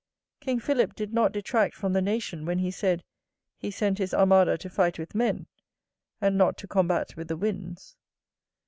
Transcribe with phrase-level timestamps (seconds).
[0.39, 3.03] King Philip did not detract from the nation, when he said,
[3.59, 5.45] he sent his armada to fight with men,
[6.19, 7.97] and not to combat with the winds.